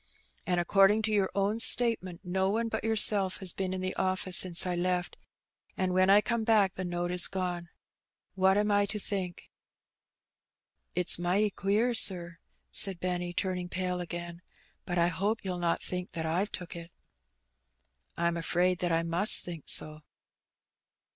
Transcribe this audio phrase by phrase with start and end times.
[0.47, 4.35] And, according to your own statement, no one but yourself has been in the office
[4.35, 5.15] since I left,
[5.77, 7.69] and when I come back the note is gone.
[8.33, 9.47] What am I to think?''
[10.95, 12.39] ''It's mighty queer, sir,"
[12.71, 14.41] said Benny, turning pale again;
[14.89, 16.89] "but I hope you'll not think that I've took it.""
[18.17, 20.01] I'm afraid that I must think so."